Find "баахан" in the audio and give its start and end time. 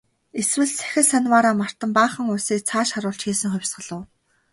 1.97-2.27